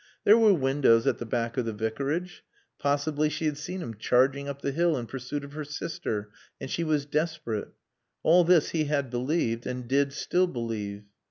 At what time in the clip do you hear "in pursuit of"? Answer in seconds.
4.97-5.53